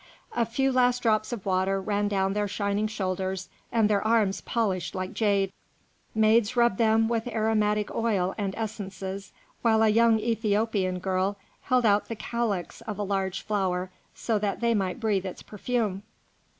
A 0.35 0.47
few 0.47 0.71
last 0.71 1.03
drops 1.03 1.31
of 1.31 1.45
water 1.45 1.79
ran 1.79 2.07
down 2.07 2.33
their 2.33 2.47
shining 2.47 2.87
shoulders 2.87 3.49
and 3.71 3.87
their 3.87 4.01
arms 4.01 4.41
polished 4.41 4.95
like 4.95 5.13
jade. 5.13 5.53
Maids 6.15 6.55
rubbed 6.55 6.79
them 6.79 7.07
with 7.07 7.27
aromatic 7.27 7.93
oil 7.93 8.33
and 8.35 8.55
essences, 8.55 9.31
while 9.61 9.83
a 9.83 9.89
young 9.89 10.17
Ethiopian 10.17 10.97
girl 10.97 11.37
held 11.61 11.85
out 11.85 12.07
the 12.07 12.15
calyx 12.15 12.81
of 12.87 12.97
a 12.97 13.03
large 13.03 13.43
flower 13.43 13.91
so 14.15 14.39
that 14.39 14.59
they 14.59 14.73
might 14.73 14.99
breathe 14.99 15.23
its 15.27 15.43
perfume. 15.43 16.01